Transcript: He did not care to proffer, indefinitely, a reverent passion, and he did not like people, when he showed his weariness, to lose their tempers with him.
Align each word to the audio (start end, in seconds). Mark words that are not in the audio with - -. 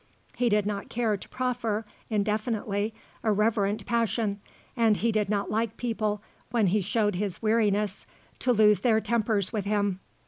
He 0.35 0.49
did 0.49 0.65
not 0.65 0.89
care 0.89 1.15
to 1.15 1.29
proffer, 1.29 1.85
indefinitely, 2.09 2.91
a 3.21 3.31
reverent 3.31 3.85
passion, 3.85 4.41
and 4.75 4.97
he 4.97 5.11
did 5.11 5.29
not 5.29 5.51
like 5.51 5.77
people, 5.77 6.23
when 6.49 6.65
he 6.65 6.81
showed 6.81 7.13
his 7.17 7.43
weariness, 7.43 8.07
to 8.39 8.51
lose 8.51 8.79
their 8.79 8.99
tempers 8.99 9.53
with 9.53 9.65
him. 9.65 9.99